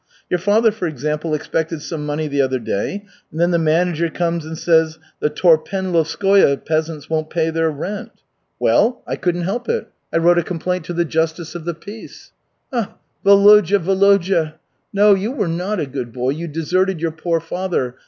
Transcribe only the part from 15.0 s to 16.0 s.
you were not a